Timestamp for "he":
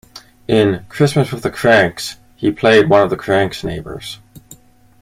2.35-2.49